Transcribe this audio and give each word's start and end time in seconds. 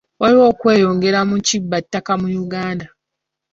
Waliwo 0.19 0.43
okweyongera 0.51 1.19
mu 1.29 1.37
kibba 1.47 1.77
ttaka 1.83 2.13
mu 2.21 2.27
Uganda. 2.43 2.85